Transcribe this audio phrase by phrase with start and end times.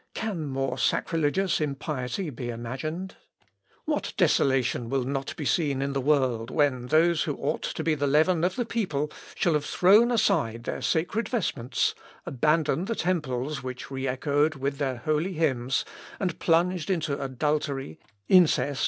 [0.15, 3.17] Can more sacrilegious impiety be imagined?...
[3.85, 7.93] What desolation will not be seen in the world when those who ought to be
[7.93, 11.93] the leaven of the people shall have thrown aside their sacred vestments,
[12.25, 15.85] abandoned the temples which re echoed with their holy hymns,
[16.19, 18.79] and plunged into adultery, incest, and dissoluteness!...